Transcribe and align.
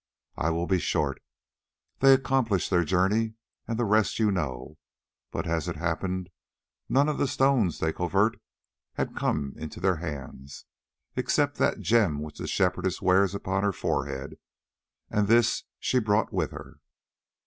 I 0.35 0.49
will 0.49 0.65
be 0.65 0.79
short: 0.79 1.21
they 1.99 2.11
accomplished 2.15 2.71
their 2.71 2.83
journey, 2.83 3.35
and 3.67 3.77
the 3.77 3.85
rest 3.85 4.17
you 4.17 4.31
know. 4.31 4.79
But, 5.29 5.45
as 5.45 5.67
it 5.67 5.75
happened, 5.75 6.31
none 6.89 7.07
of 7.07 7.19
the 7.19 7.27
stones 7.27 7.77
they 7.77 7.93
covet 7.93 8.41
have 8.93 9.13
come 9.13 9.53
into 9.57 9.79
their 9.79 9.97
hands, 9.97 10.65
except 11.15 11.57
that 11.59 11.81
gem 11.81 12.19
which 12.23 12.39
the 12.39 12.47
Shepherdess 12.47 12.99
wears 12.99 13.35
upon 13.35 13.61
her 13.61 13.71
forehead, 13.71 14.39
and 15.11 15.27
this 15.27 15.65
she 15.77 15.99
brought 15.99 16.33
with 16.33 16.49
her. 16.49 16.77